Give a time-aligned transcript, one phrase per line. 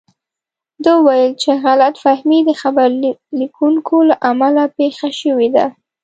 [0.83, 2.87] ده وویل چې غلط فهمي د خبر
[3.39, 5.65] لیکونکو له امله پېښه شوې ده.